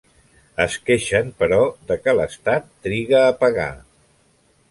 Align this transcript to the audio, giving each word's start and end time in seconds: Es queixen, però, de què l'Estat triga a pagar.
Es 0.63 0.77
queixen, 0.87 1.27
però, 1.41 1.59
de 1.91 1.97
què 2.05 2.15
l'Estat 2.19 2.67
triga 2.87 3.23
a 3.27 3.35
pagar. 3.45 3.71